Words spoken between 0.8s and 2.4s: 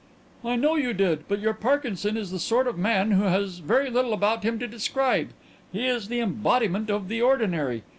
did, but your Parkinson is the